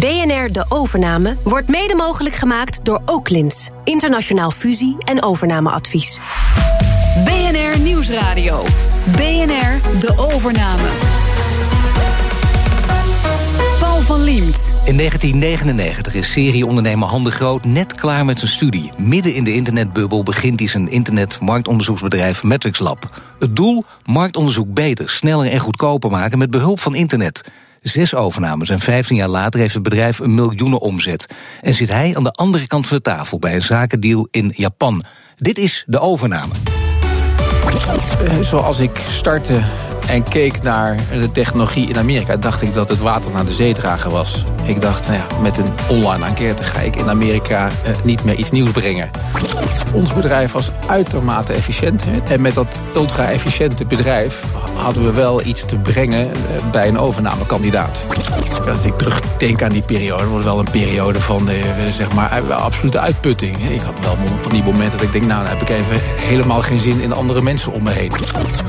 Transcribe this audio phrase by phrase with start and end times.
[0.00, 3.70] BNR De Overname wordt mede mogelijk gemaakt door Oaklins.
[3.84, 6.18] Internationaal fusie- en overnameadvies.
[7.24, 8.62] BNR Nieuwsradio.
[9.16, 10.88] BNR De Overname.
[13.80, 14.74] Paul van Liemt.
[14.84, 18.92] In 1999 is serieondernemer Han de Groot net klaar met zijn studie.
[18.96, 23.22] Midden in de internetbubbel begint hij zijn internetmarktonderzoeksbedrijf Matrix Lab.
[23.38, 23.84] Het doel?
[24.04, 27.50] Marktonderzoek beter, sneller en goedkoper maken met behulp van internet.
[27.82, 31.26] Zes overnames en 15 jaar later heeft het bedrijf een miljoenen omzet.
[31.60, 35.04] En zit hij aan de andere kant van de tafel bij een zakendeal in Japan.
[35.36, 36.52] Dit is de overname.
[38.24, 39.60] Eh, Zoals ik startte
[40.10, 43.74] en keek naar de technologie in Amerika, dacht ik dat het water naar de zee
[43.74, 44.44] dragen was.
[44.64, 48.34] Ik dacht, nou ja, met een online enquête ga ik in Amerika eh, niet meer
[48.34, 49.10] iets nieuws brengen.
[49.94, 52.04] Ons bedrijf was uitermate efficiënt.
[52.28, 58.02] En met dat ultra-efficiënte bedrijf hadden we wel iets te brengen eh, bij een overnamekandidaat.
[58.68, 61.56] Als ik terugdenk aan die periode, was wel een periode van eh,
[61.92, 63.56] zeg maar, absolute uitputting.
[63.56, 66.62] Ik had wel van die momenten dat ik denk, nou, dan heb ik even helemaal
[66.62, 68.12] geen zin in andere mensen om me heen.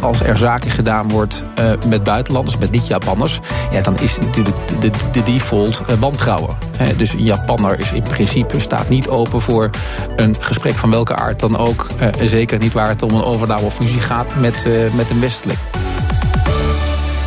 [0.02, 3.40] Als er zaken gedaan wordt eh, met buitenlanders, met niet-Japanners,
[3.72, 6.58] ja, dan is natuurlijk de, de, de default eh, wantrouwen.
[6.98, 9.70] Dus een Japanner is in principe staat niet open voor
[10.16, 11.88] een gesprek van welke aard dan ook.
[12.24, 15.60] Zeker niet waar het om een overname of fusie gaat met, met een westelijk.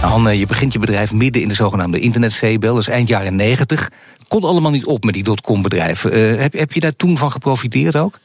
[0.05, 2.79] Han, je begint je bedrijf midden in de zogenaamde internetzeebel.
[2.79, 3.91] Is eind jaren 90.
[4.29, 6.13] Kon allemaal niet op met die dotcom-bedrijven.
[6.13, 8.19] Eh, heb, heb je daar toen van geprofiteerd ook?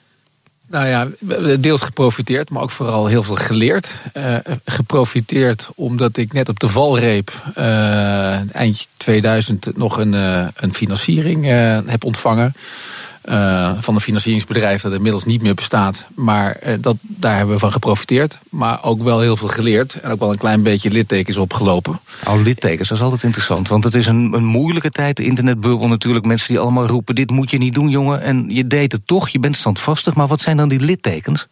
[0.67, 1.07] Nou ja,
[1.59, 4.01] deels geprofiteerd, maar ook vooral heel veel geleerd.
[4.13, 4.35] Eh,
[4.65, 10.13] geprofiteerd omdat ik net op de valreep eh, eind 2000 nog een,
[10.55, 11.45] een financiering
[11.85, 12.53] heb ontvangen.
[13.21, 16.07] Eh, van een financieringsbedrijf dat inmiddels niet meer bestaat.
[16.15, 18.37] Maar eh, dat, daar hebben we van geprofiteerd.
[18.49, 19.93] Maar ook wel heel veel geleerd.
[19.93, 21.99] En ook wel een klein beetje littekens opgelopen.
[22.27, 23.67] Oh, littekens, dat is altijd interessant.
[23.67, 26.25] Want het is een, een moeilijke tijd, de internetbubbel natuurlijk.
[26.25, 28.21] Mensen die allemaal roepen, dit moet je niet doen, jongen.
[28.21, 30.13] En je deed het toch, je bent standvastig.
[30.13, 31.47] Maar wat zijn dan die littekens?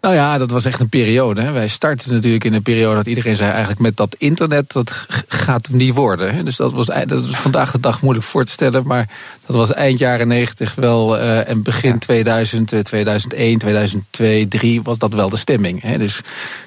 [0.00, 1.40] Nou ja, dat was echt een periode.
[1.40, 1.52] Hè.
[1.52, 3.50] Wij startten natuurlijk in een periode dat iedereen zei...
[3.50, 6.34] eigenlijk met dat internet, dat gaat hem niet worden.
[6.34, 6.42] Hè.
[6.42, 8.86] Dus dat was, dat vandaag de dag moeilijk voor te stellen...
[8.86, 9.08] maar
[9.46, 11.18] dat was eind jaren 90 wel...
[11.18, 15.82] eh, en begin 2000, eh, 2001, 2002, 2003 was dat wel de stemming.
[15.82, 15.98] Hè.
[15.98, 16.20] Dus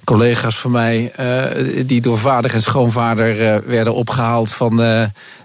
[0.03, 4.53] collega's van mij eh, die door vader en schoonvader eh, werden opgehaald...
[4.53, 4.81] van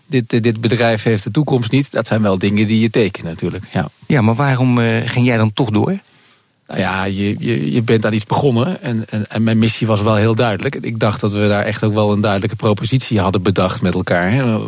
[0.07, 1.91] dit, dit bedrijf heeft de toekomst niet...
[1.93, 3.89] dat zijn wel dingen die je tekenen natuurlijk, ja.
[4.07, 5.99] Ja, maar waarom ging jij dan toch door?
[6.69, 10.03] Nou ja, je, je, je bent aan iets begonnen en, en, en mijn missie was
[10.03, 10.75] wel heel duidelijk.
[10.75, 14.33] Ik dacht dat we daar echt ook wel een duidelijke propositie hadden bedacht met elkaar.
[14.33, 14.59] Hè.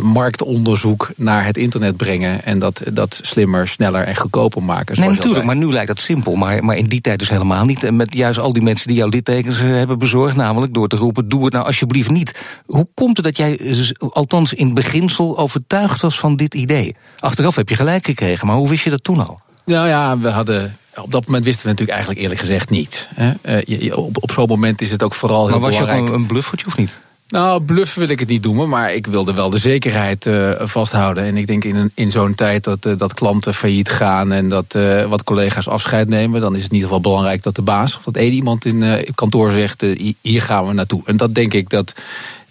[0.00, 5.00] Marktonderzoek naar het internet brengen en dat, dat slimmer, sneller en goedkoper maken.
[5.00, 6.34] Nee, natuurlijk, maar nu lijkt dat simpel.
[6.34, 7.84] Maar, maar in die tijd dus helemaal niet.
[7.84, 10.36] En met juist al die mensen die jouw littekens eh, hebben bezorgd...
[10.36, 12.40] namelijk door te roepen, doe het nou alsjeblieft niet.
[12.66, 15.38] Hoe komt het dat jij, eh, althans in beginsel...
[15.38, 16.96] overtuigd was van dit idee?
[17.18, 19.40] Achteraf heb je gelijk gekregen, maar hoe wist je dat toen al?
[19.64, 20.76] Nou ja, we hadden.
[20.96, 23.08] Op dat moment wisten we natuurlijk eigenlijk eerlijk gezegd niet.
[23.14, 23.32] Hè.
[23.42, 26.14] Eh, op, op zo'n moment is het ook vooral heel Maar was je ook belangrijk.
[26.16, 26.98] een, een bluffertje of niet?
[27.28, 31.24] Nou, bluff wil ik het niet noemen, maar ik wilde wel de zekerheid eh, vasthouden.
[31.24, 34.48] En ik denk in, een- in zo'n tijd dat, eh, dat klanten failliet gaan en
[34.48, 37.96] dat wat collega's afscheid nemen, dan is het in ieder geval belangrijk dat de baas
[37.96, 41.02] of dat één iemand in het kantoor zegt: hi- hier gaan we naartoe.
[41.04, 41.94] En dat denk ik dat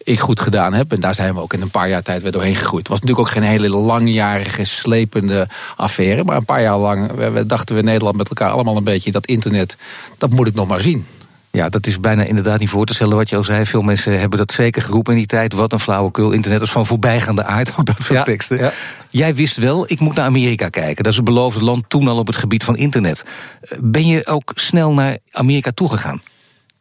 [0.10, 0.92] ik goed gedaan heb.
[0.92, 2.88] En daar zijn we ook in een paar jaar tijd weer doorheen gegroeid.
[2.88, 6.24] Het was natuurlijk ook geen hele langjarige, slepende affaire.
[6.24, 8.84] Maar een paar jaar lang we, we dachten we in Nederland met elkaar allemaal een
[8.84, 9.78] beetje dat internet,
[10.18, 11.06] dat moet ik nog maar zien.
[11.52, 13.66] Ja, dat is bijna inderdaad niet voor te stellen wat je al zei.
[13.66, 15.54] Veel mensen hebben dat zeker geroepen in die tijd.
[15.54, 16.32] Wat een flauwekul.
[16.32, 18.58] Internet is van voorbijgaande aard, ook dat soort Ja, teksten.
[18.58, 18.72] ja.
[19.10, 21.04] Jij wist wel, ik moet naar Amerika kijken.
[21.04, 23.26] Dat is het beloofde land toen al op het gebied van internet.
[23.62, 26.22] Eh, Ben je ook snel naar Amerika toegegaan?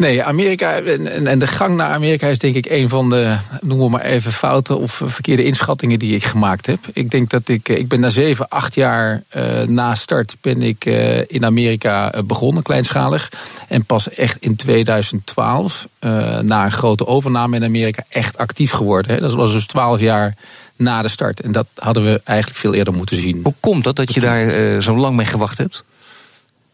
[0.02, 4.00] Nee, Amerika en, de gang naar Amerika is denk ik een van de, noem maar
[4.00, 6.78] even, fouten of verkeerde inschattingen die ik gemaakt heb.
[6.92, 10.62] Ik denk dat ik, eh, ik ben na zeven, acht jaar eh, na start ben
[10.62, 13.32] ik eh, in Amerika begonnen, kleinschalig.
[13.68, 19.14] En pas echt in 2012, eh, na een grote overname in Amerika, echt actief geworden.
[19.14, 19.20] Hè.
[19.20, 20.36] Dat was dus twaalf jaar
[20.76, 21.40] na de start.
[21.40, 23.40] En dat hadden we eigenlijk veel eerder moeten zien.
[23.42, 25.84] Hoe komt dat dat je daar zo lang mee gewacht hebt?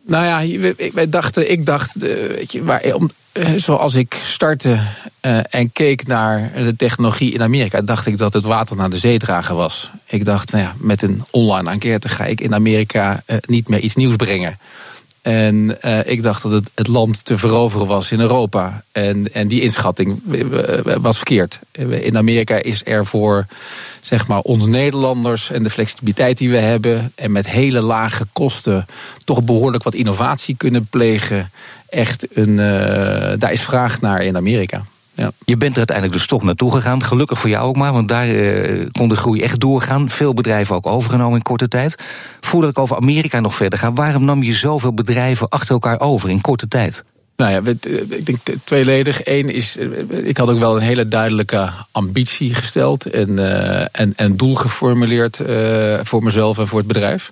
[0.07, 0.61] Nou ja,
[0.95, 4.79] wij- dachten, ik dacht, eh, weet je, waar, om, eh, zoals ik startte
[5.21, 8.99] eh, en keek naar de technologie in Amerika, dacht ik dat het water naar de
[8.99, 9.91] zee dragen was.
[10.07, 13.81] Ik dacht, nou ja, met een online enquête ga ik in Amerika eh, niet meer
[13.81, 14.59] iets nieuws brengen.
[15.25, 18.85] En eh, ik dacht dat het, het land te veroveren was in Europa.
[18.93, 21.59] En, en die inschatting eh, was verkeerd.
[21.89, 23.47] In Amerika is er voor
[24.01, 27.13] zeg maar, ons Nederlanders en de flexibiliteit die we hebben.
[27.15, 28.87] en met hele lage kosten
[29.25, 31.51] toch behoorlijk wat innovatie kunnen plegen.
[31.89, 34.85] Echt een, eh, daar is vraag naar in Amerika.
[35.15, 35.31] Ja.
[35.45, 37.03] Je bent er uiteindelijk dus toch naartoe gegaan.
[37.03, 40.09] Gelukkig voor jou ook maar, want daar uh, kon de groei echt doorgaan.
[40.09, 42.03] Veel bedrijven ook overgenomen in korte tijd.
[42.41, 46.31] Voordat ik over Amerika nog verder ga, waarom nam je zoveel bedrijven achter elkaar over
[46.31, 47.05] in korte tijd?
[47.37, 47.61] Nou ja,
[48.09, 49.21] ik denk tweeledig.
[49.25, 49.77] Eén is,
[50.09, 55.41] ik had ook wel een hele duidelijke ambitie gesteld en, uh, en, en doel geformuleerd
[55.41, 57.31] uh, voor mezelf en voor het bedrijf.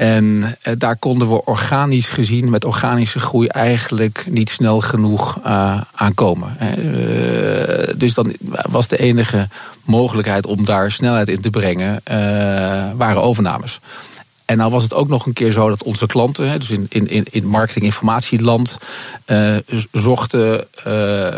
[0.00, 5.80] En eh, daar konden we organisch gezien, met organische groei, eigenlijk niet snel genoeg uh,
[5.94, 6.56] aankomen.
[6.60, 8.32] Uh, dus dan
[8.70, 9.48] was de enige
[9.84, 12.02] mogelijkheid om daar snelheid in te brengen,
[12.96, 13.80] waren overnames.
[14.50, 17.26] En nou was het ook nog een keer zo dat onze klanten, dus in, in,
[17.30, 18.78] in marketing-informatieland,
[19.26, 19.56] uh,
[19.92, 21.34] zochten uh,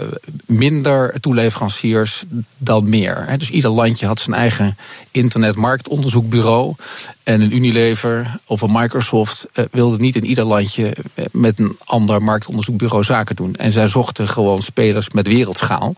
[0.46, 2.24] minder toeleveranciers
[2.56, 3.34] dan meer.
[3.38, 4.76] Dus ieder landje had zijn eigen
[5.10, 6.74] internetmarktonderzoekbureau.
[7.22, 10.96] En een Unilever of een Microsoft uh, wilde niet in ieder landje
[11.30, 13.54] met een ander marktonderzoekbureau zaken doen.
[13.54, 15.94] En zij zochten gewoon spelers met wereldschaal.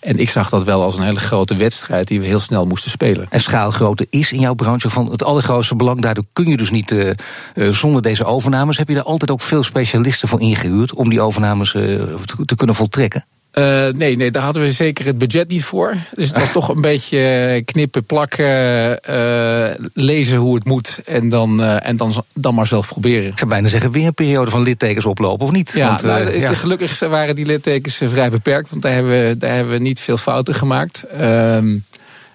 [0.00, 2.90] En ik zag dat wel als een hele grote wedstrijd die we heel snel moesten
[2.90, 3.26] spelen.
[3.30, 6.00] En schaalgrootte is in jouw branche van het allergrootste belang.
[6.00, 7.10] Daardoor kun je dus niet uh,
[7.54, 8.76] uh, zonder deze overnames.
[8.78, 12.76] Heb je daar altijd ook veel specialisten voor ingehuurd om die overnames te, te kunnen
[12.76, 13.24] voltrekken?
[13.58, 15.96] Uh, nee, nee, daar hadden we zeker het budget niet voor.
[16.14, 21.60] Dus het was toch een beetje knippen, plakken, uh, lezen hoe het moet en dan,
[21.60, 23.26] uh, en dan, dan maar zelf proberen.
[23.26, 25.72] Ik zou bijna zeggen, weer een periode van littekens oplopen, of niet?
[25.74, 26.54] Ja, want, nou, ja.
[26.54, 30.18] gelukkig waren die littekens vrij beperkt, want daar hebben we, daar hebben we niet veel
[30.18, 31.04] fouten gemaakt.
[31.20, 31.58] Uh,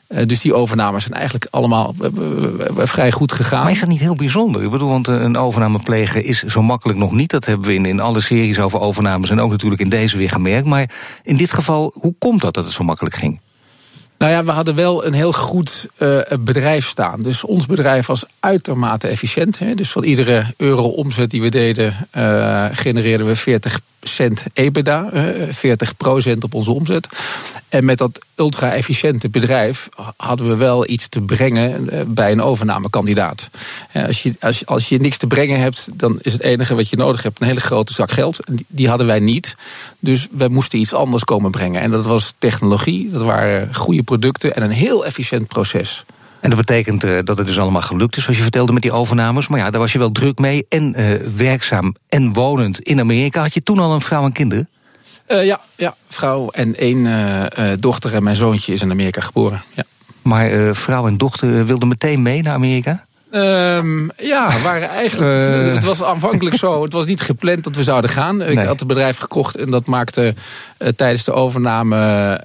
[0.07, 1.95] dus die overnames zijn eigenlijk allemaal
[2.77, 3.63] vrij goed gegaan.
[3.63, 4.63] Maar is dat niet heel bijzonder?
[4.63, 7.31] Ik bedoel, want een overname plegen is zo makkelijk nog niet.
[7.31, 10.29] Dat hebben we in, in alle series over overnames en ook natuurlijk in deze weer
[10.29, 10.67] gemerkt.
[10.67, 10.89] Maar
[11.23, 13.39] in dit geval, hoe komt dat dat het zo makkelijk ging?
[14.17, 17.21] Nou ja, we hadden wel een heel goed uh, bedrijf staan.
[17.21, 19.59] Dus ons bedrijf was uitermate efficiënt.
[19.59, 19.75] Hè.
[19.75, 23.92] Dus van iedere euro omzet die we deden, uh, genereerden we 40 cent
[24.53, 25.09] EBITDA,
[25.49, 27.07] 40 procent op onze omzet.
[27.69, 33.49] En met dat ultra-efficiënte bedrijf hadden we wel iets te brengen bij een overnamekandidaat.
[33.93, 36.97] Als je, als, als je niks te brengen hebt, dan is het enige wat je
[36.97, 38.39] nodig hebt een hele grote zak geld.
[38.67, 39.55] Die hadden wij niet.
[39.99, 41.81] Dus wij moesten iets anders komen brengen.
[41.81, 46.05] En dat was technologie, dat waren goede producten en een heel efficiënt proces.
[46.43, 48.91] En dat betekent uh, dat het dus allemaal gelukt is, zoals je vertelde met die
[48.91, 49.47] overnames.
[49.47, 53.41] Maar ja, daar was je wel druk mee en uh, werkzaam en wonend in Amerika.
[53.41, 54.69] Had je toen al een vrouw en kinderen?
[55.27, 57.07] Uh, ja, ja, vrouw en één
[57.79, 59.63] dochter en mijn zoontje is in Amerika geboren.
[59.73, 59.83] Ja.
[60.21, 63.05] Maar vrouw en dochter wilden meteen mee naar Amerika?
[63.31, 65.51] Um, ja, waren eigenlijk.
[65.51, 65.73] Uh.
[65.75, 66.83] Het was aanvankelijk zo.
[66.83, 68.41] Het was niet gepland dat we zouden gaan.
[68.41, 70.33] Ik had het bedrijf gekocht en dat maakte
[70.79, 71.97] uh, tijdens de overname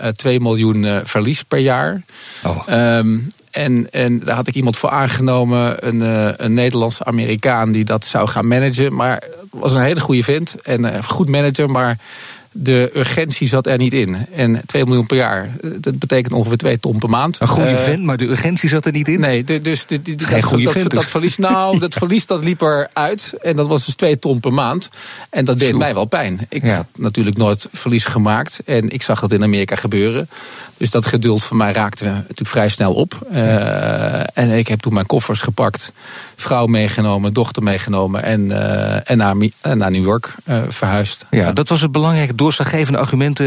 [0.03, 2.03] uh, 2 miljoen verlies per jaar.
[2.45, 2.97] Oh.
[2.99, 7.85] Um, en, en daar had ik iemand voor aangenomen, een, uh, een Nederlandse Amerikaan die
[7.85, 8.95] dat zou gaan managen.
[8.95, 11.99] Maar was een hele goede vent en goed manager, maar
[12.53, 14.17] de urgentie zat er niet in.
[14.33, 17.41] En 2 miljoen per jaar, dat betekent ongeveer 2 ton per maand.
[17.41, 19.21] Een goede uh, vent, maar de urgentie zat er niet in?
[19.21, 21.11] Nee, de, dus de, de, Geen dat, goede dat, vent dat, dus.
[21.11, 23.35] verlies, nou, dat verlies dat liep eruit.
[23.43, 24.91] En dat was dus 2 ton per maand.
[25.31, 25.77] En dat deed Zo.
[25.79, 26.47] mij wel pijn.
[26.49, 26.75] Ik Ja.
[26.77, 28.61] had natuurlijk nooit verlies gemaakt.
[28.65, 30.29] En ik zag dat in Amerika gebeuren.
[30.77, 33.27] Dus dat geduld van mij raakte natuurlijk vrij snel op.
[33.33, 35.93] Uh, en ik heb toen mijn koffers gepakt.
[36.37, 38.23] Vrouw meegenomen, dochter meegenomen.
[38.23, 40.35] En, uh, en, naar, en naar New York
[40.69, 41.27] verhuisd.
[41.31, 43.47] Ja, dat was het belangrijke doorslaggevende argument eh,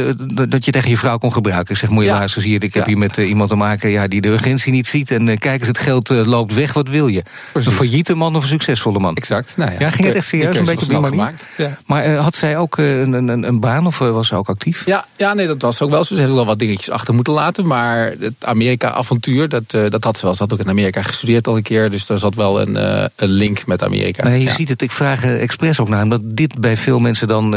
[0.49, 1.77] dat- je tegen je vrouw kon gebruiken.
[1.77, 2.17] Zeg, moet je Ja.
[2.17, 2.89] luisteren, hier, ik heb Ja.
[2.89, 5.11] hier met eh, iemand te maken ja, die de urgentie niet ziet.
[5.11, 7.23] En eh, kijk eens, het geld loopt weg, wat wil je?
[7.51, 7.69] Precies.
[7.69, 9.15] Een failliete man of een succesvolle man?
[9.15, 9.57] Exact.
[9.57, 10.55] Nou ja, Ja, ging het echt serieus?
[10.55, 11.45] Een beetje op gemaakt.
[11.85, 14.85] Maar had zij ook een, een, een baan of was ze ook actief?
[14.85, 16.13] Ja, ja, nee, dat was ook wel zo.
[16.13, 17.67] Ze hebben wel wat dingetjes achter moeten laten.
[17.67, 20.35] Maar het Amerika-avontuur, dat, dat had ze wel.
[20.35, 21.89] Ze had ook in Amerika gestudeerd al een keer.
[21.89, 22.75] Dus daar zat wel een,
[23.15, 24.23] een link met Amerika.
[24.23, 27.55] Nee, je ziet het, ik vraag expres ook naar, omdat dit bij veel mensen dan,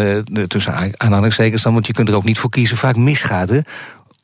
[0.48, 0.90] tussen aan-
[1.24, 3.48] aanhalingstekens dan, want je kunt er ook niet voor kiezen, vaak misgaat.
[3.48, 3.60] Hè?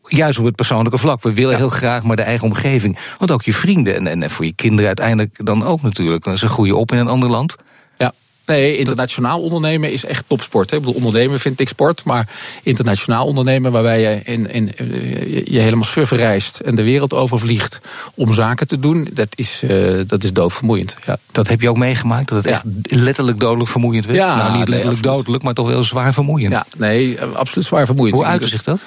[0.07, 1.23] Juist op het persoonlijke vlak.
[1.23, 2.99] We willen heel graag maar de eigen omgeving.
[3.19, 6.27] Want ook je vrienden en, en voor je kinderen uiteindelijk dan ook natuurlijk.
[6.35, 7.57] Ze groeien op in een ander land.
[7.99, 8.13] Ja.
[8.51, 10.71] Nee, internationaal ondernemen is echt topsport.
[10.71, 10.77] Hè.
[10.77, 12.05] Ik bedoel, ondernemen vind ik sport.
[12.05, 12.29] Maar
[12.63, 17.81] internationaal ondernemen, waarbij je, in, in, eh, je- helemaal surfen reist en de wereld overvliegt
[18.15, 20.97] om zaken te doen, dat is, eh, dat is doodvermoeiend.
[21.07, 21.19] Ja.
[21.33, 22.53] Dat heb je ook meegemaakt, dat het Ja.
[22.53, 22.65] echt
[23.01, 24.19] letterlijk dodelijk vermoeiend werd.
[24.19, 26.53] Ja, nou, niet letterlijk dodelijk, maar toch wel zwaar vermoeiend.
[26.53, 28.17] ja, nee, absoluut zwaar vermoeiend.
[28.19, 28.81] Hoe uitte zich dat?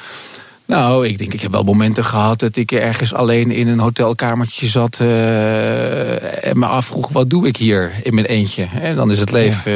[0.66, 4.68] Nou, ik denk, ik heb wel momenten gehad dat ik ergens alleen in een hotelkamertje
[4.68, 8.68] zat eh, en me afvroeg, wat doe ik hier in mijn eentje?
[8.82, 9.72] En dan is het leven,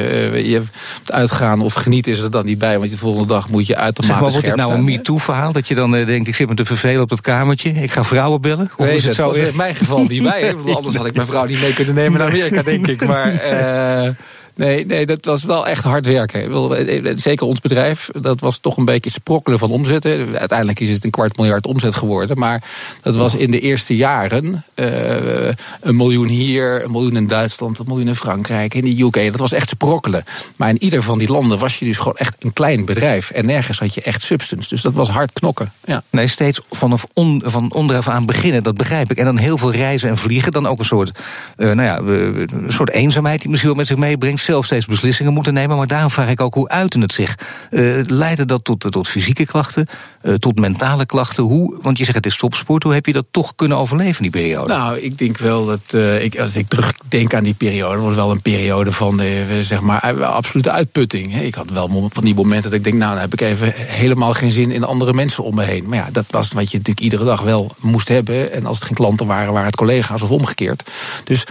[0.50, 0.62] je
[1.02, 3.74] het uitgaan of genieten is er dan niet bij, want de volgende dag moet je
[3.74, 4.84] Zeg uitermate maar, wordt dit nou een.
[4.84, 5.52] MeToo-verhaal?
[5.52, 7.70] Dat je dan eh, denkt, ik zit me te vervelen op dat kamertje.
[7.70, 8.72] Ik ga vrouwen bellen?
[8.76, 10.56] Of Nee, is het dat zo was in mijn geval niet bij.
[10.56, 13.08] Bedoel, Anders had ik mijn vrouw niet mee kunnen nemen naar Amerika, denk ik.
[13.08, 13.32] Maar,
[14.58, 17.20] Nee, nee, dat was wel echt hard werken.
[17.20, 20.38] Zeker ons bedrijf, dat was toch een beetje sprokkelen van omzetten.
[20.40, 22.40] Uiteindelijk is het een kwart miljard omzet geworden.
[22.40, 22.64] Maar
[23.02, 25.48] dat was in de eerste jaren uh,
[25.82, 29.32] een miljoen hier, een miljoen in Duitsland, een miljoen in Frankrijk, in de UK.
[29.32, 30.24] Dat was echt sprokkelen.
[30.56, 33.30] Maar in ieder van die landen was je dus gewoon echt een klein bedrijf.
[33.32, 34.70] En nergens had je echt substance.
[34.70, 35.72] Dus dat was hard knokken.
[35.86, 36.04] Ja.
[36.10, 37.06] Nee, steeds vanaf
[37.44, 39.18] van onderaf aan beginnen, dat begrijp ik.
[39.18, 40.52] En dan heel veel reizen en vliegen.
[40.52, 41.20] Dan ook een soort,
[41.56, 44.46] nou ja, een soort eenzaamheid die misschien wel met zich meebrengt.
[44.48, 45.78] Zelf steeds beslissingen moeten nemen.
[45.78, 47.38] Maar daarom vraag ik ook, hoe uitte het zich?
[47.72, 49.88] Uh, leidde dat tot, tot fysieke klachten,
[50.24, 51.44] uh, tot mentale klachten?
[51.44, 52.84] Hoe, want je zegt het is topsport.
[52.84, 54.70] Hoe heb je dat toch kunnen overleven, die periode?
[54.74, 58.02] Nou, ik denk wel dat, ik, als ik terugdenk aan die periode...
[58.02, 59.22] was wel een periode van,
[59.62, 61.36] zeg maar, absolute uitputting.
[61.42, 64.34] Ik had wel van die momenten dat ik denk, nou, dan heb ik even helemaal
[64.34, 65.88] geen zin in andere mensen om me heen.
[65.88, 68.52] Maar ja, dat was wat je natuurlijk iedere dag wel moest hebben.
[68.52, 70.90] En als het geen klanten waren, waren het collega's of omgekeerd.
[71.24, 71.44] Dus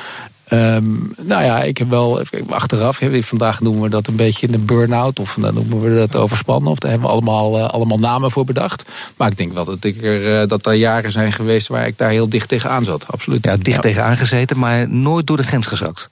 [0.53, 5.19] Um, nou ja, ik heb wel achteraf, vandaag noemen we dat een beetje een burn-out,
[5.19, 8.45] of dan noemen we dat overspannen, of daar hebben we allemaal, uh, allemaal namen voor
[8.45, 8.85] bedacht.
[9.17, 11.99] Maar ik denk wel dat, ik er, uh, dat er jaren zijn geweest waar ik
[11.99, 13.45] daar heel dicht tegenaan zat, absoluut.
[13.45, 13.79] Ja, dicht ja.
[13.79, 16.11] tegenaan gezeten, maar nooit door de grens gezakt.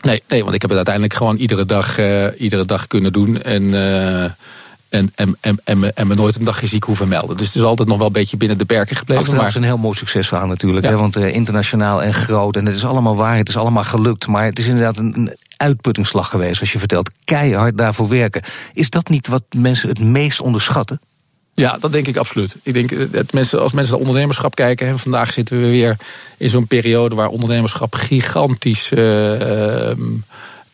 [0.00, 3.42] Nee, nee, want ik heb het uiteindelijk gewoon iedere dag, uh, iedere dag kunnen doen.
[3.42, 3.70] En
[4.88, 7.36] en, en, en, en, me, en me nooit een dagje ziek hoeven melden.
[7.36, 9.22] Dus het is altijd nog wel een beetje binnen de perken gebleven.
[9.22, 9.50] Achteraf maar...
[9.50, 10.86] is een heel mooi succesverhaal natuurlijk.
[10.86, 12.56] Hè, want uh, internationaal en groot.
[12.56, 14.26] En het is allemaal waar, het is allemaal gelukt.
[14.26, 16.60] Maar het is inderdaad een, een uitputtingsslag geweest.
[16.60, 18.42] Als je vertelt, keihard daarvoor werken.
[18.72, 21.00] Is dat niet wat mensen het meest onderschatten?
[21.54, 22.56] Ja, dat denk ik absoluut.
[22.62, 25.96] Ik denk eh, dat mensen, als mensen naar ondernemerschap kijken, hè, vandaag zitten we weer
[26.36, 30.24] in zo'n periode waar ondernemerschap gigantisch uh, um,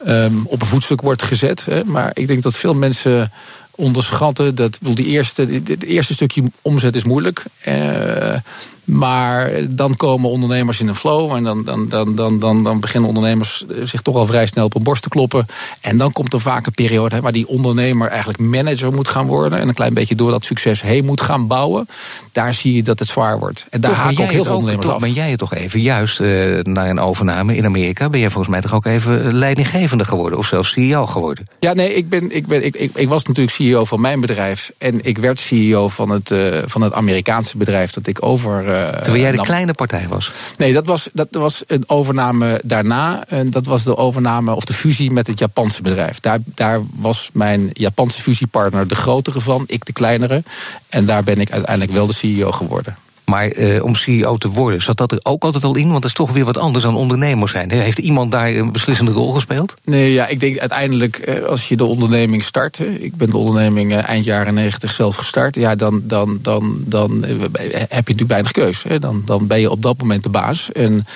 [0.06, 1.64] um, op een voetstuk wordt gezet.
[1.64, 1.84] Hè.
[1.84, 3.32] Maar ik denk dat veel mensen
[3.76, 4.54] onderschatten.
[4.54, 7.44] Dat, die eerste, het eerste stukje omzet is moeilijk.
[7.66, 8.36] Uh,
[8.84, 11.32] maar dan komen ondernemers in een flow.
[11.32, 14.74] En dan, dan, dan, dan, dan, dan beginnen ondernemers zich toch al vrij snel op
[14.74, 15.46] een borst te kloppen.
[15.80, 19.58] En dan komt er vaak een periode waar die ondernemer eigenlijk manager moet gaan worden.
[19.58, 21.88] En een klein beetje door dat succes heen moet gaan bouwen.
[22.32, 23.66] Daar zie je dat het zwaar wordt.
[23.70, 25.00] En daar toch, haken ook heel veel ondernemers toch, af.
[25.00, 28.08] Ben jij het toch even juist uh, naar een overname in Amerika?
[28.10, 30.38] Ben jij volgens mij toch ook even leidinggevende geworden?
[30.38, 31.44] Of zelfs CEO geworden?
[31.60, 34.72] Ja, nee, ik, ben, ik, ben, ik, ik, ik was natuurlijk CEO van mijn bedrijf.
[34.78, 38.73] En ik werd CEO van het, uh, van het Amerikaanse bedrijf dat ik over uh,
[39.02, 40.30] Terwijl jij de kleine partij was?
[40.56, 43.24] Nee, dat was, dat was een overname daarna.
[43.28, 46.20] En dat was de overname of de fusie met het Japanse bedrijf.
[46.20, 50.42] Daar, daar was mijn Japanse fusiepartner de grotere van, ik de kleinere.
[50.88, 52.96] En daar ben ik uiteindelijk wel de CEO geworden.
[53.34, 55.88] Maar eh, om CEO te worden, zat dat er ook altijd al in?
[55.88, 57.70] Want dat is toch weer wat anders dan ondernemer zijn.
[57.70, 59.74] Heeft iemand daar een beslissende rol gespeeld?
[59.84, 62.78] Nee, ja, ik denk uiteindelijk eh, als je de onderneming start...
[62.78, 65.56] ik ben de onderneming eh, eind jaren negentig zelf gestart...
[65.56, 68.84] ja, dan, dan, dan, dan heb je natuurlijk weinig keus.
[68.98, 70.72] Dan, dan ben je op dat moment de baas.
[70.72, 71.06] En...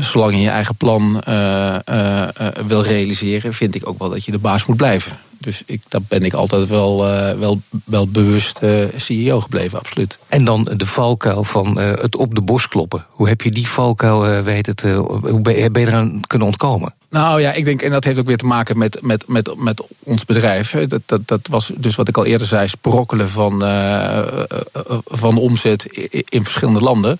[0.00, 1.22] Zolang je je eigen plan
[2.66, 5.16] wil realiseren, vind ik ook wel dat je de baas moet blijven.
[5.42, 10.18] Dus ik, daar ben ik altijd wel, uh, wel, wel bewust uh, CEO gebleven, absoluut.
[10.28, 13.06] En dan de valkuil van uh, het op de borst kloppen.
[13.10, 16.94] Hoe heb je die valkuil, weet het, hoe ben je, ben je eraan kunnen ontkomen?
[17.10, 19.82] Nou ja, ik denk, en dat heeft ook weer te maken met, met, met, met
[20.02, 20.70] ons bedrijf.
[20.88, 23.60] Dat, dat, dat was dus wat ik al eerder zei, sprokkelen van,
[25.04, 27.18] van omzet in verschillende landen.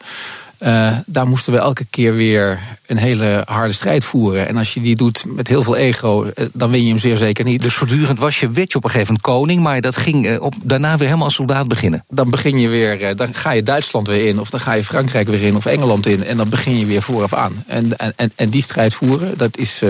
[0.65, 4.49] Uh, daar moesten we elke keer weer een hele harde strijd voeren.
[4.49, 7.17] En als je die doet met heel veel ego, uh, dan win je hem zeer
[7.17, 7.63] zeker niet.
[7.63, 10.43] Dus voortdurend was je, werd je op een gegeven moment koning, maar dat ging uh,
[10.43, 12.05] op, daarna weer helemaal als soldaat beginnen.
[12.09, 15.29] Dan begin je weer, dan ga je Duitsland weer in, of dan ga je Frankrijk
[15.29, 16.25] weer in, of Engeland in.
[16.25, 17.65] En dan begin je weer vooraf aan.
[17.67, 19.83] En, en, en die strijd voeren, dat, is,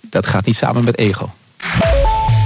[0.00, 1.30] dat gaat niet samen met ego.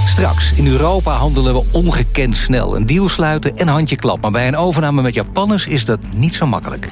[0.07, 2.75] Straks, in Europa handelen we ongekend snel.
[2.75, 4.21] Een deal sluiten en handje klap.
[4.21, 6.87] Maar bij een overname met Japanners is dat niet zo makkelijk.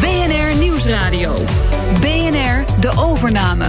[0.00, 1.34] BNR Nieuwsradio.
[2.00, 3.64] BNR De Overname.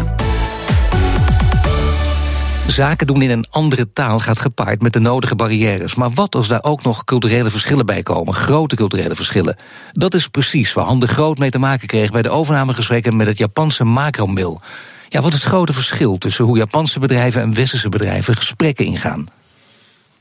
[2.67, 5.95] Zaken doen in een andere taal gaat gepaard met de nodige barrières.
[5.95, 8.33] Maar wat als daar ook nog culturele verschillen bij komen?
[8.33, 9.57] Grote culturele verschillen.
[9.91, 12.11] Dat is precies waar Han de Groot mee te maken kreeg...
[12.11, 14.61] bij de overnamegesprekken met het Japanse Macromil.
[15.09, 19.25] Ja, wat is het grote verschil tussen hoe Japanse bedrijven en westerse bedrijven gesprekken ingaan?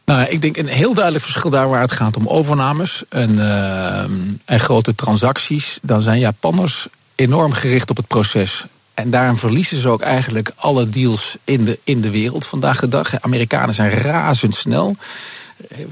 [0.04, 4.02] Nou, ik denk een heel duidelijk verschil daar waar het gaat om overnames en, uh,
[4.44, 5.78] en grote transacties.
[5.82, 8.64] Dan zijn Japanners enorm gericht op het proces.
[8.94, 12.88] En daarom verliezen ze ook eigenlijk alle deals in de, in de wereld vandaag de
[12.88, 13.20] dag.
[13.20, 14.96] Amerikanen zijn razendsnel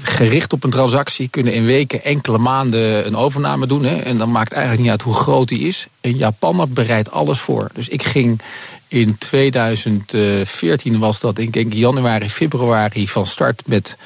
[0.01, 3.83] gericht op een transactie, kunnen in weken, enkele maanden een overname doen.
[3.83, 5.87] Hè, en dan maakt eigenlijk niet uit hoe groot die is.
[6.01, 7.69] een Japanner bereidt alles voor.
[7.73, 8.41] Dus ik ging
[8.91, 13.97] in 2014 was dat, ik denk januari, februari van start met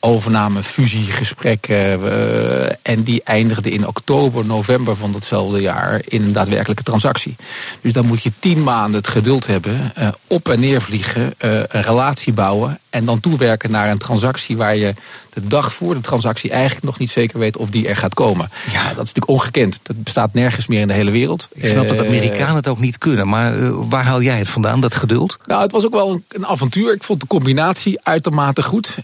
[0.00, 2.00] overname, fusiegesprekken.
[2.00, 7.36] Uh, en die eindigde in oktober, november van datzelfde jaar in een daadwerkelijke transactie.
[7.80, 11.52] Dus dan moet je tien maanden het geduld hebben, uh, op en neer vliegen, uh,
[11.68, 14.94] een relatie bouwen en dan toewerken naar een transactie waar je
[15.34, 18.50] de dag voor de transactie eigenlijk nog niet zeker weet of die er gaat komen.
[18.72, 19.80] Ja, dat is natuurlijk ongekend.
[19.82, 21.48] Dat bestaat nergens meer in de hele wereld.
[21.52, 24.94] Ik snap dat Amerikanen het ook niet kunnen, maar waar haal jij het vandaan, dat
[24.94, 25.36] geduld?
[25.46, 26.92] Nou, het was ook wel een avontuur.
[26.92, 28.96] Ik vond de combinatie uitermate goed.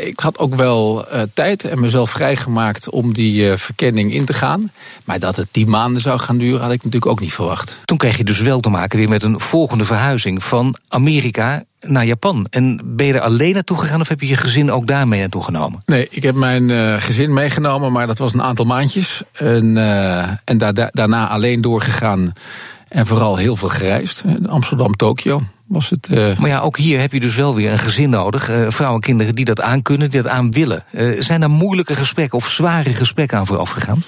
[0.00, 4.32] ik had ook wel uh, tijd en mezelf vrijgemaakt om die uh, verkenning in te
[4.32, 4.72] gaan.
[5.04, 7.78] Maar dat het tien maanden zou gaan duren, had ik natuurlijk ook niet verwacht.
[7.84, 12.06] Toen kreeg je dus wel te maken weer met een volgende verhuizing van Amerika naar
[12.06, 12.46] Japan.
[12.50, 15.44] En ben je er alleen naartoe gegaan of heb je je gezin ook daarmee naartoe
[15.44, 15.82] genomen?
[15.84, 19.22] Nee, ik heb mijn uh, gezin meegenomen, maar dat was een aantal maandjes.
[19.32, 19.76] En,
[20.44, 22.32] en da da daarna alleen doorgegaan.
[22.88, 24.22] En vooral heel veel gereisd.
[24.46, 26.08] Amsterdam, Tokio was het.
[26.10, 26.38] Uh...
[26.38, 28.50] Maar ja, ook hier heb je dus wel weer een gezin nodig.
[28.50, 30.84] Uh, vrouwen en kinderen die dat aan kunnen, die dat aan willen.
[30.90, 34.02] Uh, zijn er moeilijke gesprekken of zware gesprekken aan vooraf gegaan?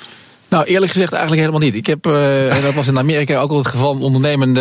[0.49, 1.75] Nou, eerlijk gezegd eigenlijk helemaal niet.
[1.75, 4.61] Ik heb, uh, en dat was in Amerika ook al het geval, een ondernemende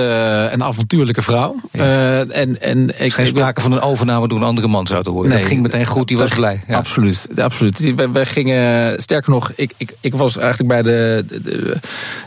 [0.51, 1.56] en avontuurlijke vrouw.
[1.72, 1.84] Ja.
[1.84, 5.10] Uh, en, en ik, Geen sprake van een overname door een andere man zou te
[5.10, 5.29] horen.
[5.29, 6.63] Nee, dat ging meteen goed, die was blij.
[6.67, 6.77] Ja.
[6.77, 7.96] Absoluut, absoluut.
[7.96, 11.77] We, we, gingen, sterker nog, ik, ik, ik was eigenlijk bij de, de, de,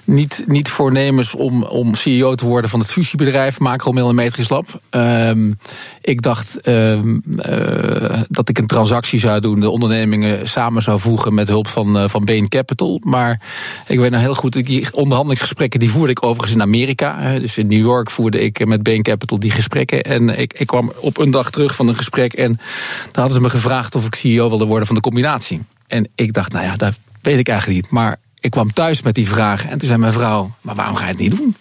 [0.04, 4.80] niet, niet voornemens om, om CEO te worden van het fusiebedrijf Macromillimetrisch Lab.
[4.90, 5.58] Um,
[6.00, 6.98] ik dacht uh,
[8.28, 12.24] dat ik een transactie zou doen, de ondernemingen samen zou voegen met hulp van, van
[12.24, 13.00] Bain Capital.
[13.04, 13.40] Maar
[13.86, 17.38] ik weet nog heel goed, die onderhandelingsgesprekken die voerde ik overigens in Amerika.
[17.38, 20.02] Dus in New York voerde ik met Bain Capital die gesprekken.
[20.02, 23.40] En ik, ik kwam op een dag terug van een gesprek en daar hadden ze
[23.40, 25.60] me gevraagd of ik CEO wilde worden van de combinatie.
[25.86, 27.90] En ik dacht, nou ja, dat weet ik eigenlijk niet.
[27.90, 31.04] Maar ik kwam thuis met die vraag en toen zei mijn vrouw, maar waarom ga
[31.04, 31.56] je het niet doen?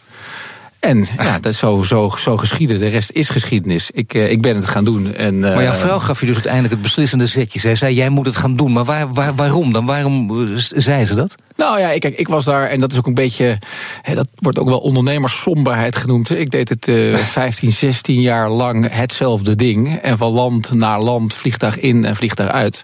[0.79, 2.79] En ja, dat is zo, zo, zo geschieden.
[2.79, 3.91] De rest is geschiedenis.
[3.91, 5.13] Ik, uh, ik ben het gaan doen.
[5.13, 7.59] En, uh, maar jouw vrouw gaf je dus uiteindelijk het beslissende zetje.
[7.59, 8.73] Zij zei, jij moet het gaan doen.
[8.73, 9.85] Maar waar, waar, waarom dan?
[9.85, 11.35] Waarom uh, zei ze dat?
[11.55, 13.57] Nou ja, kijk, ik was daar en dat is ook een beetje...
[14.01, 16.29] Hè, dat wordt ook wel ondernemerssomberheid genoemd.
[16.29, 16.91] Ik deed het
[17.31, 19.95] 15, 16 jaar lang hetzelfde ding.
[19.95, 22.81] En van land naar land, vliegtuig in en vliegtuig uit.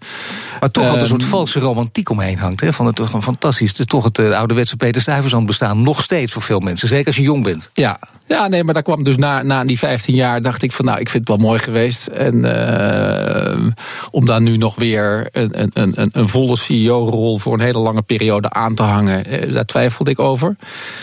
[0.59, 2.61] Maar toch um, een soort valse romantiek omheen hangt.
[2.61, 3.77] Hè, van het toch fantastisch.
[3.77, 5.83] Het toch het ouderwetse Peter Stuyvesant bestaan.
[5.83, 6.87] Nog steeds voor veel mensen.
[6.87, 7.69] Zeker als je jong bent.
[7.73, 7.84] Ja,
[8.27, 10.99] ja, nee, maar daar kwam dus na, na die 15 jaar, dacht ik van nou,
[10.99, 12.07] ik vind het wel mooi geweest.
[12.07, 13.71] En uh,
[14.11, 18.01] om daar nu nog weer een, een, een, een volle CEO-rol voor een hele lange
[18.01, 20.55] periode aan te hangen, uh, daar twijfelde ik over.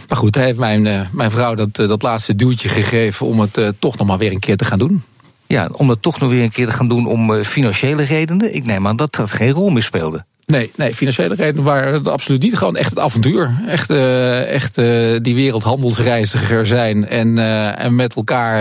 [0.08, 3.60] Maar goed, hij heeft mijn, uh, mijn vrouw dat, dat laatste duwtje gegeven om het
[3.78, 5.02] toch nog maar weer een keer te gaan doen.
[5.46, 8.54] Ja, om het toch nog weer een keer te gaan doen om financiële redenen.
[8.54, 10.24] Ik neem aan dat dat geen rol meer speelde.
[10.46, 12.56] Nee, nee, financiële redenen waren het absoluut niet.
[12.56, 13.50] Gewoon echt het avontuur.
[13.66, 18.60] Echt, uh, echt uh, die wereldhandelsreiziger zijn en, uh, en met elkaar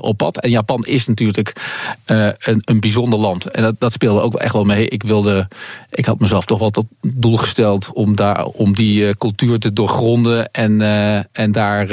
[0.00, 0.40] op pad.
[0.40, 1.52] En Japan is natuurlijk
[2.04, 3.50] een, een bijzonder land.
[3.50, 4.88] En dat, dat speelde ook echt wel mee.
[4.88, 5.48] Ik wilde,
[5.90, 10.52] ik had mezelf toch wel tot doel gesteld om, daar, om die cultuur te doorgronden
[10.52, 10.80] en,
[11.32, 11.86] en daar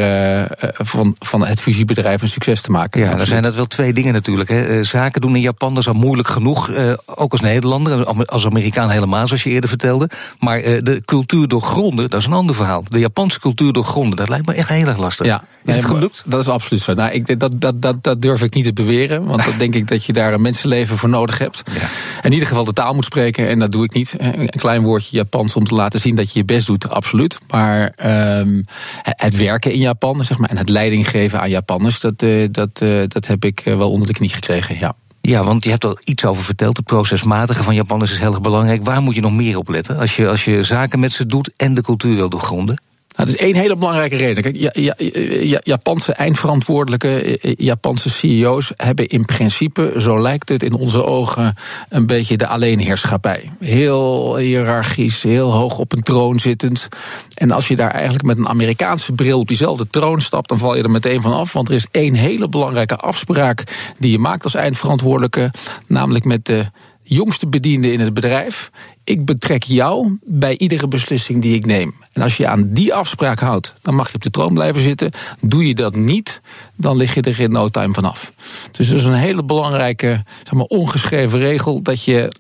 [0.74, 3.02] van, van het fusiebedrijf een succes te maken.
[3.02, 4.50] Ja, er zijn dat wel twee dingen natuurlijk.
[4.50, 4.84] Hè.
[4.84, 6.72] Zaken doen in Japan, dat is al moeilijk genoeg.
[7.06, 10.09] ook als Nederlander, als Amerikaan helemaal zoals je eerder vertelde.
[10.39, 12.83] Maar uh, de cultuur doorgronden, dat is een ander verhaal.
[12.88, 15.25] De Japanse cultuur doorgronden, dat lijkt me echt heel erg lastig.
[15.25, 16.23] Ja, is het gelukt?
[16.25, 16.93] Dat is absoluut zo.
[16.93, 19.25] Nou, ik, dat, dat, dat, dat durf ik niet te beweren.
[19.25, 21.63] Want dan denk ik dat je daar een mensenleven voor nodig hebt.
[21.71, 21.88] Ja.
[22.21, 23.47] In ieder geval de taal moet spreken.
[23.47, 24.15] En dat doe ik niet.
[24.17, 26.89] Een klein woordje Japans om te laten zien dat je je best doet.
[26.89, 27.38] Absoluut.
[27.49, 27.93] Maar
[28.39, 28.65] um,
[29.01, 31.99] het werken in Japan zeg maar, en het leiding geven aan Japanners...
[31.99, 34.95] dat, uh, dat, uh, dat heb ik wel onder de knie gekregen, ja.
[35.27, 36.77] Ja, want je hebt al iets over verteld.
[36.77, 38.86] Het procesmatige van Japanners is heel erg belangrijk.
[38.86, 41.53] Waar moet je nog meer op letten als je, als je zaken met ze doet
[41.57, 42.81] en de cultuur wil doorgronden?
[43.15, 44.43] Nou, dat is één hele belangrijke reden.
[44.43, 44.93] Kijk, ja, ja,
[45.41, 51.56] ja, Japanse eindverantwoordelijke, Japanse CEO's hebben in principe, zo lijkt het in onze ogen,
[51.89, 53.52] een beetje de alleenheerschappij.
[53.60, 56.88] Heel hiërarchisch, heel hoog op een troon zittend.
[57.36, 60.76] En als je daar eigenlijk met een Amerikaanse bril op diezelfde troon stapt, dan val
[60.76, 61.54] je er meteen van af.
[61.54, 63.63] Want er is één hele belangrijke afspraak
[63.99, 65.52] die je maakt als eindverantwoordelijke,
[65.88, 66.65] namelijk met de
[67.04, 68.72] jongste bediende in het bedrijf.
[69.04, 71.94] Ik betrek jou bij iedere beslissing die ik neem.
[72.13, 75.12] En als je aan die afspraak houdt, dan mag je op de troon blijven zitten.
[75.39, 76.42] Doe je dat niet,
[76.76, 78.34] dan lig je er in no time vanaf.
[78.72, 82.32] Dus dat is een hele belangrijke, zeg maar, ongeschreven regel dat je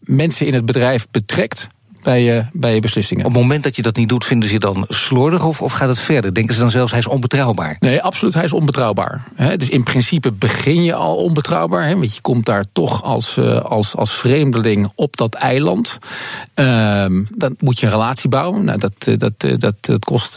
[0.00, 1.68] mensen in het bedrijf betrekt
[2.02, 3.24] bij je, bij je beslissingen.
[3.24, 5.72] Op het moment dat je dat niet doet, vinden ze je dan slordig of, of
[5.72, 6.34] gaat het verder?
[6.34, 7.76] Denken ze dan zelfs hij is onbetrouwbaar?
[7.80, 9.24] Nee, absoluut, hij is onbetrouwbaar.
[9.56, 11.94] dus in principe begin je al onbetrouwbaar.
[11.94, 15.98] want je komt daar toch als, uh, als, als vreemdeling op dat eiland.
[16.54, 18.64] Ehm, dan moet je een relatie bouwen.
[18.64, 20.36] Nou, dat, eh, dat, eh, dat, dat, kost,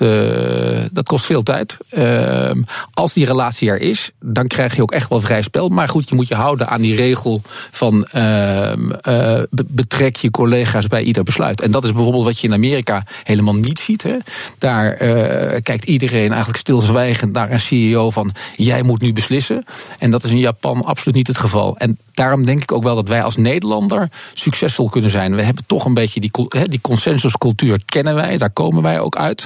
[0.91, 1.77] dat kost veel tijd.
[1.89, 2.61] Ehm,
[2.93, 5.69] als die relatie er is, dan krijg je ook echt wel vrij spel.
[5.69, 8.89] Maar goed, je moet je houden aan die regel van ehm,
[9.67, 11.52] betrek je collega's bij ieder besluit.
[11.61, 14.03] En dat is bijvoorbeeld wat je in Amerika helemaal niet ziet.
[14.03, 14.17] Hè.
[14.57, 14.95] Daar
[15.61, 19.65] kijkt iedereen eigenlijk stilzwijgend naar een CEO van jij moet nu beslissen.
[19.99, 21.77] En dat is in Japan absoluut niet het geval.
[21.77, 25.35] En daarom denk ik ook wel dat wij als Nederlander succesvol kunnen zijn.
[25.35, 26.31] We hebben toch een beetje die,
[26.63, 29.45] die consensuscultuur kennen wij, daar komen wij ook uit.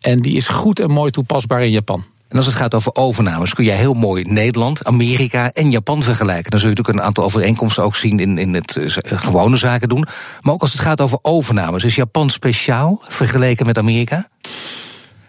[0.00, 2.04] En die is goed en mooi toepasbaar in Japan.
[2.28, 6.50] En als het gaat over overnames, kun jij heel mooi Nederland, Amerika en Japan vergelijken.
[6.50, 9.88] Dan zul je natuurlijk een aantal overeenkomsten ook zien in, in het eh, gewone zaken
[9.88, 10.06] doen.
[10.40, 14.28] Maar ook als het gaat over overnames, is Japan speciaal vergeleken met Amerika?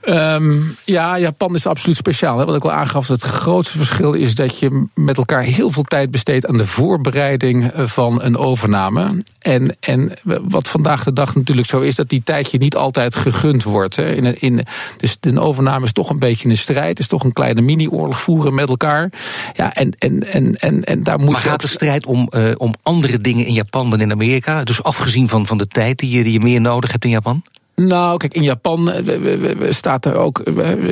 [0.10, 2.38] Um, ja, Japan is absoluut speciaal.
[2.38, 2.46] Hè.
[2.46, 6.12] Wat ik al aangaf, het grootste verschil is dat je met elkaar heel veel tijd
[6.12, 9.24] besteedt aan de voorbereiding eh, van een overname.
[9.40, 13.16] En, en wat vandaag de dag natuurlijk zo is, dat die tijd je niet altijd
[13.16, 13.96] gegund wordt.
[13.96, 14.14] Hè.
[14.14, 14.64] In, in,
[14.98, 18.54] dus een overname is toch een beetje een strijd, is toch een kleine mini-oorlog voeren
[18.54, 19.12] met elkaar.
[19.54, 22.74] Ja, en, en, en, en, en daar moet maar gaat de strijd om, uh, om
[22.84, 24.64] andere dingen in Japan dan in Amerika?
[24.64, 27.44] Dus afgezien van, van de tijd die je, die je meer nodig hebt in Japan?
[27.82, 30.44] Nou, kijk, in Japan eh, staat er ook.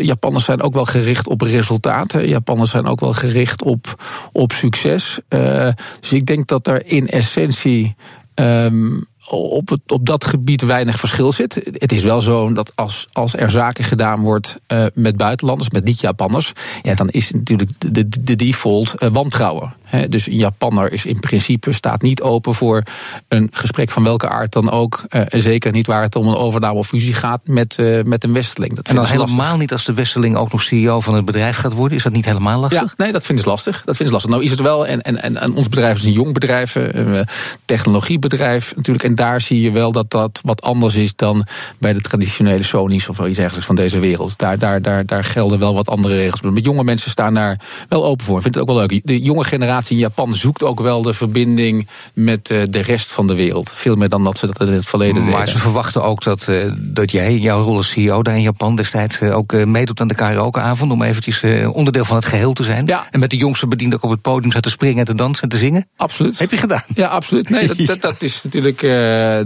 [0.01, 2.27] Japanners zijn ook wel gericht op resultaten.
[2.27, 5.19] Japanners zijn ook wel gericht op, op succes.
[5.29, 5.67] Uh,
[5.99, 7.95] dus ik denk dat er in essentie.
[8.35, 11.61] Um, op, op dat gebied weinig verschil zit.
[11.71, 15.83] Het is wel zo dat als, als er zaken gedaan wordt uh, met buitenlanders, met
[15.83, 19.75] niet-Japanners, ja, dan is natuurlijk de, de, default wantrouwen.
[19.85, 22.83] He, dus een Japanner is in principe staat niet open voor
[23.27, 25.03] een gesprek van welke aard dan ook.
[25.09, 28.75] Uh, zeker niet waar het om een overname of fusie gaat met, met een Westeling.
[28.75, 29.57] Dat en dan helemaal lastig.
[29.57, 31.97] niet als de Westeling ook nog CEO van het bedrijf gaat worden?
[31.97, 32.81] Is dat niet helemaal lastig?
[32.81, 33.75] Ja, nee, dat vinden ze lastig.
[33.85, 34.31] Dat vinden ze lastig.
[34.31, 37.27] Nou is het wel, en, en, en ons bedrijf is een jong bedrijf, een
[37.65, 39.05] technologiebedrijf natuurlijk.
[39.05, 41.45] En daar zie je wel dat dat wat anders is dan
[41.79, 44.37] bij de traditionele Sony's of iets eigenlijk van deze wereld.
[44.37, 46.41] Daar, daar, daar, daar gelden wel wat andere regels.
[46.41, 48.35] Maar jonge mensen staan daar wel open voor.
[48.35, 49.01] Ik vind het ook wel leuk.
[49.03, 53.27] De jonge generatie in Japan zoekt ook wel de verbinding met eh, de rest van
[53.27, 53.71] de wereld.
[53.75, 55.37] Veel meer dan dat ze dat in het verleden maar deden.
[55.37, 58.75] Maar ze verwachten ook dat, uh, dat jij jouw rol als CEO daar in Japan
[58.75, 60.91] destijds uh, ook meedoet aan de karaokeavond.
[60.91, 62.85] Om eventjes onderdeel van het geheel te zijn.
[62.85, 63.07] Ja.
[63.11, 65.43] En met de jongste bediende ook op het podium zat te springen en te dansen
[65.43, 65.87] en te zingen.
[65.97, 66.39] Absoluut.
[66.39, 66.83] Heb je gedaan?
[66.95, 67.49] Ja, absoluut.
[67.49, 68.81] Nee, dat, dat, dat is natuurlijk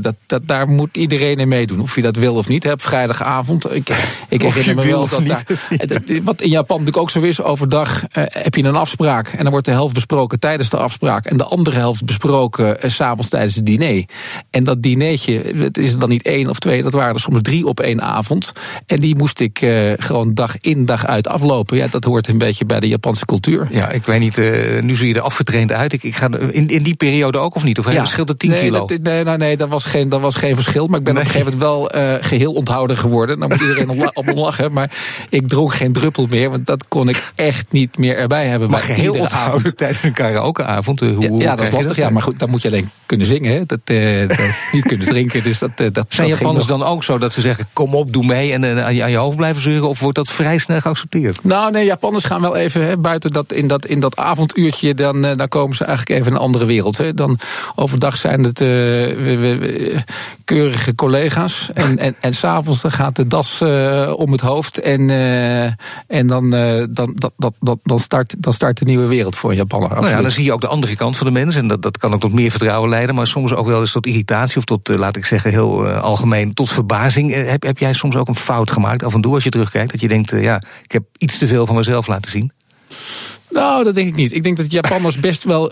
[0.02, 1.80] dat, dat, daar moet iedereen in meedoen.
[1.80, 2.64] Of je dat wil of niet.
[2.64, 2.72] Hè.
[2.72, 3.76] Op vrijdagavond.
[3.76, 3.90] Ik,
[4.30, 5.44] ik herinner me wel dat daar,
[6.24, 7.42] Wat in Japan natuurlijk ook zo is.
[7.42, 9.28] Overdag eh, heb je een afspraak.
[9.28, 11.26] En dan wordt de helft besproken tijdens de afspraak.
[11.26, 14.06] En de andere helft besproken eh, s'avonds tijdens het diner.
[14.50, 16.84] En dat dinertje, het is dan niet één of twee.
[16.84, 18.54] Dat waren er soms drie op één avond.
[18.86, 21.78] En die moest ik eh, gewoon dag in dag uit aflopen.
[21.78, 23.68] Ja, dat hoort een beetje bij de Japanse cultuur.
[23.72, 24.38] Ja, ik weet niet.
[24.38, 25.94] Uh, nu zie je er afgetraind uit.
[25.94, 27.80] Ik, ik ga in, in die periode ook of niet?
[27.80, 28.00] Of ja.
[28.00, 28.86] verschilt het 10 nee, kilo?
[28.86, 30.88] Dat, nee, nou, nee, dat was geen dat was geen verschil.
[30.88, 33.40] Maar ik ben op een gegeven moment wel uh, geheel onthouden geworden.
[33.40, 34.72] Dan moet iedereen op me lachen.
[34.72, 34.92] Maar
[35.30, 36.50] ik droeg geen druppel meer.
[36.50, 38.70] Want dat kon ik echt niet meer erbij hebben.
[38.70, 41.00] Maar geheel onthouden tijdens een karaokeavond?
[41.00, 41.96] Hoe, ja, ja, dat is lastig.
[41.96, 42.06] Dat?
[42.06, 43.54] Ja, maar goed, dan moet je alleen kunnen zingen.
[43.54, 43.66] Hè.
[43.66, 44.38] Dat, uh, dat
[44.72, 45.44] niet kunnen drinken.
[45.44, 47.66] Dus dat, uh, dat, Zijn dat Japanners dan ook zo dat ze zeggen...
[47.74, 49.90] kom op, doe mee en aan je, aan je hoofd blijven zeuren?
[49.90, 51.44] Of wordt dat vrij snel geaccepteerd?
[51.44, 54.94] Nou nee, Japanners gaan wel even hè, buiten dat, in, dat, in dat avonduurtje...
[54.94, 56.98] dan, dan komen ze eigenlijk even in een andere wereld.
[56.98, 57.14] Hè.
[57.14, 57.40] Dan
[57.76, 58.60] overdag zijn het...
[58.60, 60.04] we, we,
[60.44, 61.70] keurige collega's.
[61.74, 63.62] En, en, en s'avonds gaat de das
[64.16, 64.80] om het hoofd.
[64.80, 65.10] En,
[66.08, 66.50] en dan,
[66.90, 69.99] dan, dat, dat, dat, dan, start, dan start de nieuwe wereld voor Japaner.
[70.02, 71.56] Nou ja, dan zie je ook de andere kant van de mens.
[71.56, 73.16] En dat, dat kan ook tot meer vertrouwen leiden.
[73.16, 74.58] Maar soms ook wel eens tot irritatie.
[74.58, 77.34] Of tot, laat ik zeggen, heel algemeen, tot verbazing.
[77.34, 79.92] heb, heb jij soms ook een fout gemaakt af en toe als je terugkijkt?
[79.92, 82.52] Dat je denkt, ja, ik heb iets te veel van mezelf laten zien?
[83.50, 84.34] Nou, dat denk ik niet.
[84.34, 85.72] Ik denk dat Japanners best wel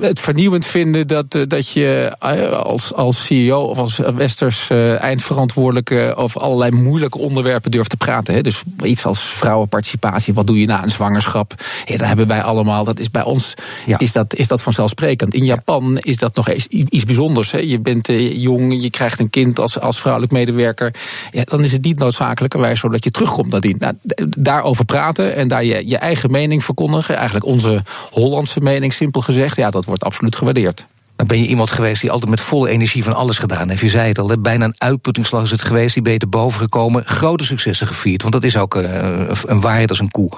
[0.00, 5.00] het vernieuwend vinden dat, eh, dat je eh, als, als CEO of als Westers uh,
[5.00, 8.34] eindverantwoordelijke over allerlei moeilijke onderwerpen durft te praten.
[8.34, 8.40] Hè.
[8.40, 11.54] Dus iets als vrouwenparticipatie, wat doe je na een zwangerschap?
[11.84, 12.84] Ja, dat hebben wij allemaal.
[12.84, 13.54] Dat is bij ons
[13.86, 13.98] ja.
[13.98, 15.34] is, dat, is dat vanzelfsprekend.
[15.34, 17.50] In Japan is dat nog eens iets bijzonders.
[17.50, 17.58] Hè.
[17.58, 20.94] Je bent jong, je krijgt een kind als, als vrouwelijk medewerker.
[21.30, 23.76] Ja, dan is het niet noodzakelijkerwijs zo dat je terugkomt nadien.
[23.78, 23.94] Nou,
[24.38, 29.56] daarover praten en daar je, je eigen mening verkondigen Eigenlijk onze Hollandse mening, simpel gezegd.
[29.56, 30.86] Ja, dat wordt absoluut gewaardeerd.
[31.16, 33.80] Dan ben je iemand geweest die altijd met volle energie van alles gedaan heeft.
[33.80, 35.94] Je zei het al, bijna een uitputtingsslag is het geweest.
[35.94, 37.04] Die ben je boven gekomen.
[37.04, 38.22] Grote successen gevierd.
[38.22, 40.30] Want dat is ook uh, een waarheid als een koe.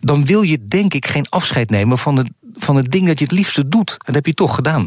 [0.00, 3.24] Dan wil je denk ik geen afscheid nemen van het, van het ding dat je
[3.24, 3.90] het liefste doet.
[3.90, 4.86] En dat heb je toch gedaan.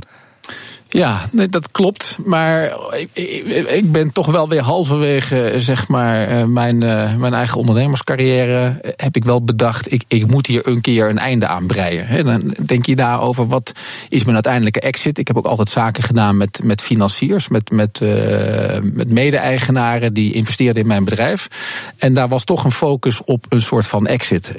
[0.94, 2.18] Ja, nee, dat klopt.
[2.26, 7.34] Maar ik, ik, ik, ben toch wel weer halverwege zeg maar, eh, mijn, uh, mijn
[7.34, 8.82] eigen ondernemerscarrière.
[8.96, 12.08] Heb ik wel bedacht, ik, ik moet hier een keer een einde aan breien.
[12.08, 13.72] He, dan denk je daarover, wat
[14.10, 15.18] is mijn uiteindelijke exit?
[15.18, 18.00] Ik heb ook altijd zaken gedaan met, met financiers, met, met,
[18.94, 21.48] met mede-eigenaren die investeerden in mijn bedrijf.
[21.98, 24.56] En daar was toch een focus op een soort van exit.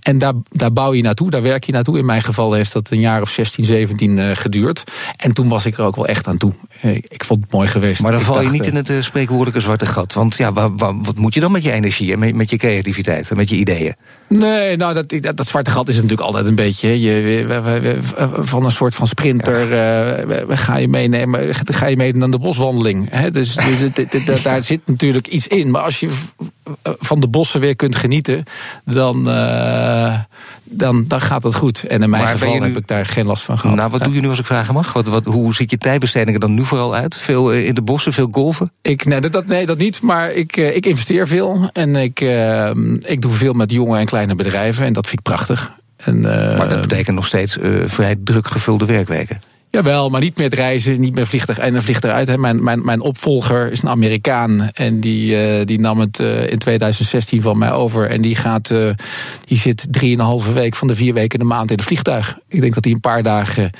[0.00, 1.98] en daar, daar bouw je naartoe, daar werk je naartoe.
[1.98, 4.84] In mijn geval heeft dat een jaar of 16, 17 geduurd.
[5.16, 6.52] En toen was ik er ook wel echt aan toe.
[6.80, 8.02] Eh, ik vond het mooi geweest.
[8.02, 10.12] Maar dan ik val je niet in het uh, spreekwoordelijke zwarte gat.
[10.12, 13.36] Want ja, wat moet je dan met je energie en met, met je creativiteit en
[13.36, 13.94] met je ideeën?
[14.38, 17.00] Nee, nou, dat, dat, dat, zwarte gat is natuurlijk altijd een beetje.
[17.00, 18.02] Je,
[18.40, 20.24] van een soort van sprinter ja.
[20.24, 21.54] uh, ga je meenemen.
[21.54, 23.08] Ga je mee naar de boswandeling.
[23.10, 23.30] Hè?
[23.30, 23.56] Dus,
[24.24, 25.70] dus daar zit natuurlijk iets in.
[25.70, 26.10] Maar als je
[26.82, 28.44] van de bossen weer kunt genieten,
[28.84, 30.18] dan, uh,
[30.64, 31.82] dan, dan gaat het goed.
[31.82, 33.76] En in mijn maar geval nu, heb ik daar geen last van gehad.
[33.76, 34.92] Nou, wat doe je nu als ik vragen mag?
[34.92, 37.18] Wat, wat, hoe ziet je tijdbestedingen dan nu vooral uit?
[37.18, 38.72] Veel in de bossen, veel golven?
[38.82, 40.00] Ik, nee, dat, nee, dat niet.
[40.00, 41.70] Maar ik, ik investeer veel.
[41.72, 44.86] En ik, uh, ik doe veel met jonge en kleine bedrijven.
[44.86, 45.72] En dat vind ik prachtig.
[45.96, 49.42] En, maar dat betekent nog steeds uh, vrij druk gevulde werkweken.
[49.72, 52.36] Jawel, maar niet meer het reizen, niet meer vliegtuig en een vliegtuig uit.
[52.36, 56.58] Mijn, mijn, mijn opvolger is een Amerikaan en die, uh, die nam het uh, in
[56.58, 58.10] 2016 van mij over.
[58.10, 58.90] En die, gaat, uh,
[59.44, 62.38] die zit drieënhalve week van de vier weken in de maand in het vliegtuig.
[62.48, 63.70] Ik denk dat hij een paar dagen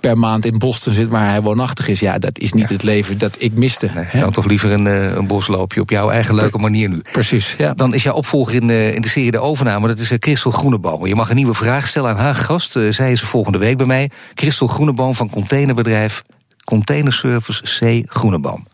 [0.00, 2.00] per maand in Boston zit waar hij woonachtig is.
[2.00, 2.74] Ja, dat is niet ja.
[2.74, 3.90] het leven dat ik miste.
[3.94, 7.02] Nee, dan toch liever een, een bosloopje op jouw eigen leuke manier nu.
[7.12, 7.74] Precies, ja.
[7.74, 11.06] Dan is jouw opvolger in de, in de serie De Overname, dat is Christel Groeneboom.
[11.06, 12.78] Je mag een nieuwe vraag stellen aan haar gast.
[12.90, 14.10] zij is volgende week bij mij.
[14.34, 16.22] Christel Groeneboom van containerbedrijf
[16.64, 18.10] Containerservice C.
[18.12, 18.66] Groeneboom.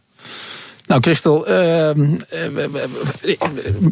[0.87, 1.91] Nou, Christel, uh,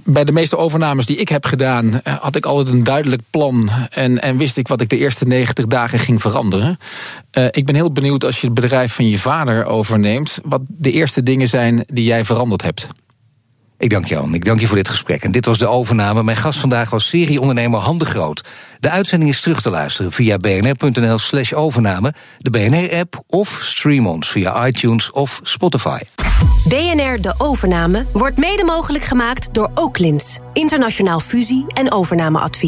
[0.04, 3.70] bij de meeste overnames die ik heb gedaan, had ik altijd een duidelijk plan.
[3.90, 6.78] En, en wist ik wat ik de eerste 90 dagen ging veranderen.
[7.32, 10.90] Uh, ik ben heel benieuwd als je het bedrijf van je vader overneemt, wat de
[10.90, 12.88] eerste dingen zijn die jij veranderd hebt.
[13.78, 14.34] Ik dank Jan.
[14.34, 15.22] Ik dank je voor dit gesprek.
[15.22, 16.22] En dit was de overname.
[16.22, 18.44] Mijn gast vandaag was serieondernemer Han de Groot.
[18.80, 24.30] De uitzending is terug te luisteren via bnr.nl slash overname, de BNR-app of stream ons
[24.30, 25.98] via iTunes of Spotify.
[26.68, 30.38] BNR De Overname wordt mede mogelijk gemaakt door Oaklins.
[30.52, 32.64] Internationaal fusie- en overnameadvies.